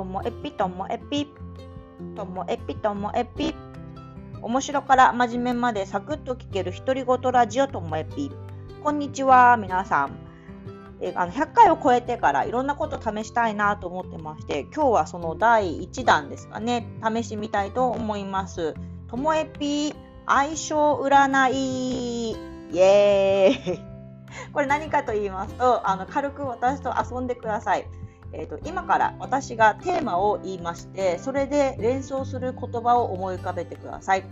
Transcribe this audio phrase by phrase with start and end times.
[0.00, 1.28] ともえぴともえぴ
[2.16, 3.54] ともえぴともえぴ
[4.40, 8.30] 面白から真面目までサクッと聞ける独り言ラジオともえぴ
[8.82, 10.16] こんにちは皆さん。
[11.02, 16.86] えあの100回を超えてからいろんなこと試したいなと思ってまして今日はその第1弾ですかね。
[17.04, 18.74] 試してみたいと思います。
[19.06, 19.94] ともえぴ
[20.26, 22.30] 相性占い。
[22.30, 23.80] イエーイ。
[24.54, 27.86] これ何かと言いますとあの軽く私と遊んでください。
[28.32, 34.24] えーと、今から私がテーマを言いましてそれで連想する言葉を思い浮かべてください。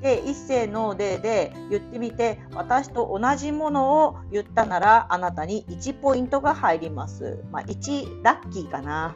[0.00, 7.44] で一斉の例で言ってみて私と同じものを言ったならあなたに1ポイントが入ります。
[7.52, 9.14] まあ、1ラッキーかな。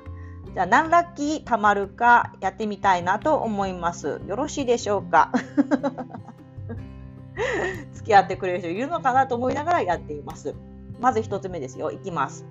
[0.52, 4.20] じゃあ何ラッキー貯まるかやってみたいなと思います。
[4.26, 5.32] よろしいでしょうか？
[7.94, 10.54] 付き合ってくれる人いるのかなと思いながらやっています。
[11.00, 11.90] まず1つ目ですよ。
[11.90, 12.44] いきます。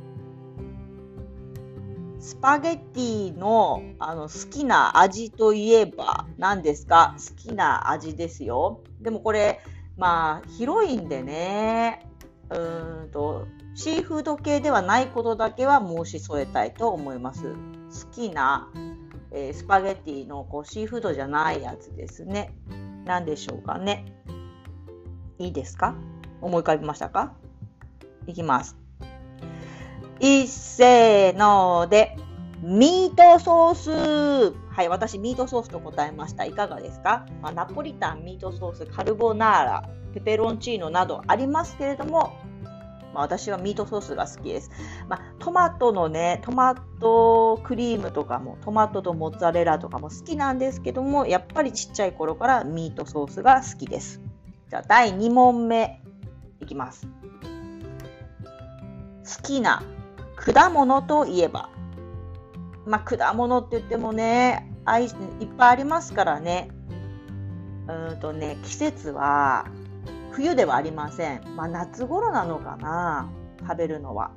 [2.24, 7.18] スパゲッティのあの好きな味といえば何ですか？
[7.18, 8.80] 好きな味ですよ。
[9.02, 9.60] でもこれ、
[9.98, 12.10] まあ、広いんでね、
[12.50, 17.44] うんと、シーフード系ではないことだけは申し添えたいと思います。
[17.44, 17.58] 好
[18.14, 18.72] きな、
[19.32, 22.56] えー、スパゲッティのこうシーフードじゃないやつですね。
[23.04, 24.06] 何でしょうかね。
[25.40, 25.94] いいですか？
[26.40, 27.34] 思い浮かびましたか？
[28.28, 28.78] いきます。
[30.20, 32.18] いっせーので、
[32.62, 34.56] ミートソース。
[34.70, 36.46] はい、私、ミートソースと答えました。
[36.46, 42.34] いかがですか、まあ、ナポリタン、ミートソース、カルボナーラ、ペペロンチーノなどありますけれども、
[43.14, 44.72] まあ、私はミートソースが好きです。
[45.08, 54.22] まあ、トマトのね、トマトクリームとかも、トマトとモッツァレラとかも好きなんですけども、やっぱりちっちゃい頃からミートソースが好きです。
[54.70, 56.02] じゃあ第2問目
[56.62, 57.06] いきます。
[59.24, 59.84] 好きな
[60.46, 61.70] 果物といえば、
[62.86, 64.70] まあ、果物って言ってもね
[65.40, 66.70] いっぱいありますからね。
[67.88, 69.66] うんとね季節は
[70.32, 73.30] 冬ではありません、まあ、夏頃なのかな
[73.62, 74.32] 食べるのは。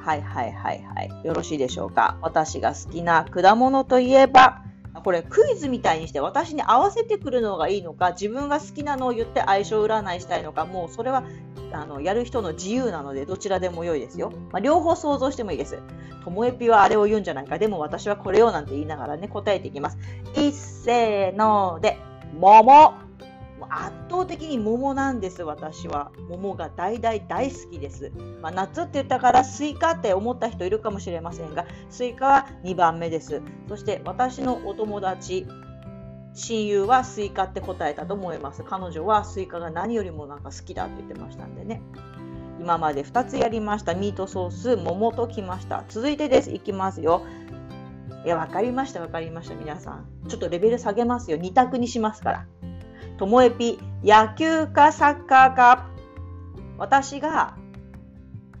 [0.00, 1.26] はいはいはいはい。
[1.26, 2.16] よろしいでしょうか。
[2.22, 4.62] 私が好きな果物といえば
[5.00, 11.24] これクイズみたいにして私に合わせてくるのがいいのか自分が好きなのを言って相性占いしたいのかもうそれは
[11.72, 14.32] あのやる人の自由なのでどちらでも良いですよ。
[14.52, 15.78] まあ、両方想像してもいいです。
[16.24, 17.58] ともえぴはあれを言うんじゃないか。
[17.58, 19.98] でも私はこれをなんて言いながらね答えていきます。
[20.36, 21.98] いっせーので
[22.38, 23.07] 桃
[23.70, 26.10] 圧倒的に桃なんです私は。
[26.28, 28.12] 桃が大大大好きです、
[28.42, 33.42] まあ、夏って言ったからスイカって思った人いるかもしれませんがスイカは2番目です。
[33.68, 35.46] そして私のお友達
[36.34, 38.62] 親友はスイカって答えたと思います。
[38.62, 41.82] 彼女はスイカが何よりもなんか好きだって言ってましたんでね。
[42.60, 43.94] 今まで2つやりました。
[43.94, 45.84] ミートソース桃ときました。
[45.88, 46.50] 続いてです。
[46.50, 47.22] いきますよ。
[48.24, 49.54] いや分かりました分かりました。
[49.54, 50.06] 皆さん。
[50.28, 51.38] ちょっとレベル下げますよ。
[51.38, 52.46] 2択にしますから。
[53.18, 55.90] ともえぴ野球かサッカーか。
[56.78, 57.56] 私が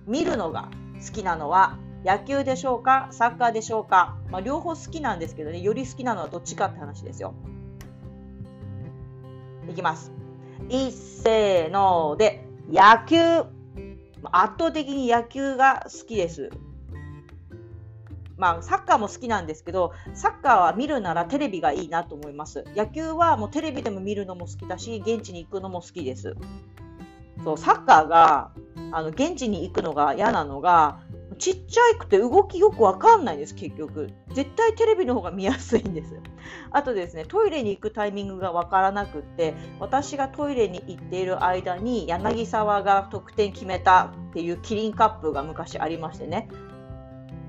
[0.06, 0.68] 見るのが
[1.06, 7.34] 好きなのは野球でしょうかサッカーでしょうか、まあ、両方好きなんですけどねより好きなのはどっちかって話ですよ。
[9.70, 10.10] いきます。
[10.68, 13.16] いっせーので野球。
[14.32, 16.50] 圧倒的に野球が好きです。
[18.38, 22.64] まあ、サッカーも好きなんですけどサッカーは見るならテレビがいいなと思います。
[22.74, 26.36] 野球はもうテレビでも見るのも好きだし現地に行くのも好きです。
[27.44, 28.52] そうサッカーが
[28.92, 31.00] あの現地に行くのが嫌なのが
[31.38, 34.08] ちっちゃいくて動きよくわかんないです結局。
[34.32, 36.14] 絶対テレビの方が見やすいんです
[36.70, 46.48] あとですねトイレに行くタイミングがわからなくって私がトイレに行っている間に柳沢が得点決めたっていうキリンカップが昔ありましてね。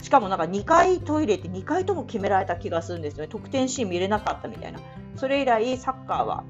[0.02, 3.28] しかもなんか2回トイレって2回とも決められた気がするんですよね。
[3.28, 4.80] 得点シーン見れなかったみたいな。
[5.16, 6.44] それ以来サッカーは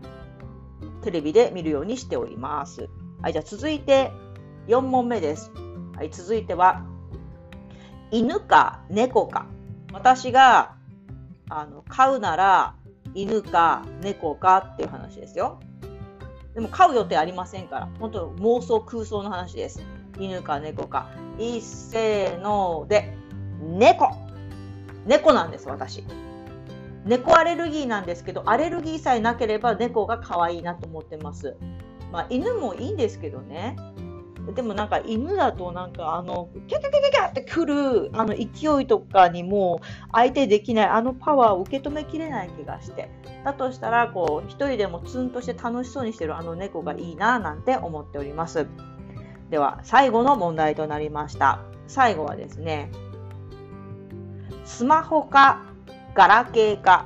[1.01, 2.89] テレビで見るようにしております。
[3.21, 4.11] はい、じゃあ続いて
[4.67, 5.51] 4問目です。
[5.95, 6.85] はい、続いては
[8.11, 9.47] 犬か猫か。
[9.91, 10.75] 私が
[11.49, 12.75] あの飼うなら
[13.15, 15.59] 犬か猫かっていう話ですよ。
[16.53, 19.81] でも飼う予定ありませんから、本当妄想空想の話です。
[20.19, 21.09] 犬か猫か。
[21.39, 23.17] いっせーので、
[23.61, 24.11] 猫。
[25.05, 26.03] 猫なんです私。
[27.05, 31.55] 猫アレルギーなんですけどアレルギーさえなければ猫が可愛いなと思ってます。
[32.11, 33.75] まあ犬もいいんですけどね。
[34.55, 39.79] でもなんか犬だとなんかあのキャキャキャキャってくるあの勢いとかにも
[40.11, 43.09] 相手できないあのパワーを受け止めきれない気がして。
[43.43, 48.67] だとしたらこう一人でもツンとして楽しそうにしてるあの猫がいいななんて思っております。
[49.49, 51.59] では最後の問題となりました。
[51.87, 52.91] 最後はですね
[54.69, 55.63] スマホか
[56.13, 57.05] ガラケーか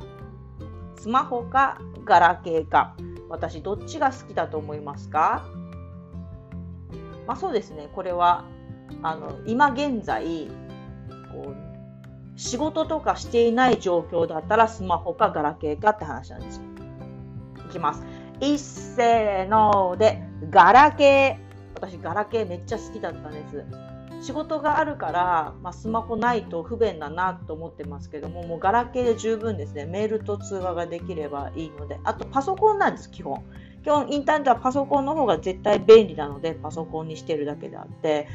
[0.97, 2.95] スマホかガラケーか
[3.29, 5.43] 私どっちが好きだと思いますか？
[7.25, 8.43] まあそうですねこれは
[9.01, 10.49] あの今現在
[11.31, 16.63] こう仕事とかしていない状況だったらスマホかガラケーかって話なんですよ。
[17.69, 18.03] いきます。
[18.39, 21.43] 一斉のでガラケー。
[21.75, 23.65] 私ガラケーめっちゃ好きだったんです。
[24.23, 29.85] 仕事があるから、まあ、スマホないと不便だなと思ってますけども、もうガラケーで十分ですね。
[29.85, 33.43] メールと通話ができればいいので、あとパソコンなんです、基本。
[33.83, 38.29] 基本インターネットはパソコンの方が絶対便利なので、パソコンにしてるだけであって、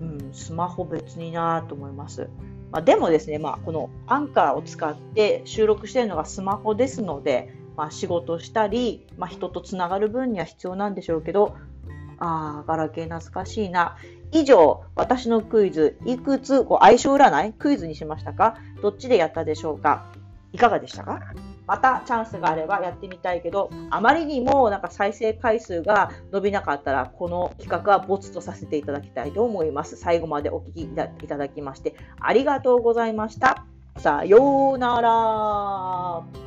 [0.00, 2.30] うん、スマホ別になと思います。
[2.72, 11.54] まあ、でもですね、まあ、このアンカーを使って収録してるのがスマホですので、まあ、仕事したり、まあ、人とつながる分には必要なんでしょうけど、
[12.18, 13.96] ああ、ガラケー懐かしいな。
[14.32, 18.56] 以上、私のクイズ、いくつこう相性占いクイズにしましたか？
[18.82, 20.06] どっちでやったでしょうか？
[20.52, 21.20] いかがでしたか？
[21.66, 29.96] またチャンスがあればやってみたいけど、あまりにもなんか再生回数が伸びなかったら、この企画はボツとさせていただきたいと思います。
[29.96, 30.88] 最後までお聞きい
[31.26, 33.64] ただきまして、ありがとうございました。
[33.98, 36.45] さようなら。